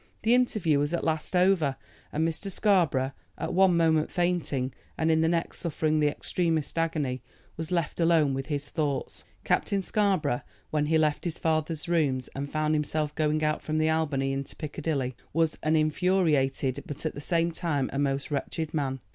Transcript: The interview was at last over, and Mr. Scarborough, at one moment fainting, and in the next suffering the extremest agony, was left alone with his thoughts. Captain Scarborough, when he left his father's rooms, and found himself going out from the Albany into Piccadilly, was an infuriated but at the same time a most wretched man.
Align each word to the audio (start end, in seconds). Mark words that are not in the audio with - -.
The 0.23 0.33
interview 0.33 0.79
was 0.79 0.95
at 0.95 1.03
last 1.03 1.35
over, 1.35 1.75
and 2.11 2.27
Mr. 2.27 2.49
Scarborough, 2.49 3.11
at 3.37 3.53
one 3.53 3.77
moment 3.77 4.09
fainting, 4.09 4.73
and 4.97 5.11
in 5.11 5.21
the 5.21 5.27
next 5.27 5.59
suffering 5.59 5.99
the 5.99 6.07
extremest 6.07 6.75
agony, 6.79 7.21
was 7.55 7.71
left 7.71 7.99
alone 7.99 8.33
with 8.33 8.47
his 8.47 8.69
thoughts. 8.71 9.23
Captain 9.43 9.83
Scarborough, 9.83 10.41
when 10.71 10.87
he 10.87 10.97
left 10.97 11.23
his 11.23 11.37
father's 11.37 11.87
rooms, 11.87 12.29
and 12.35 12.51
found 12.51 12.73
himself 12.73 13.13
going 13.13 13.43
out 13.43 13.61
from 13.61 13.77
the 13.77 13.91
Albany 13.91 14.33
into 14.33 14.55
Piccadilly, 14.55 15.15
was 15.33 15.59
an 15.61 15.75
infuriated 15.75 16.83
but 16.87 17.05
at 17.05 17.13
the 17.13 17.21
same 17.21 17.51
time 17.51 17.87
a 17.93 17.99
most 17.99 18.31
wretched 18.31 18.73
man. 18.73 19.01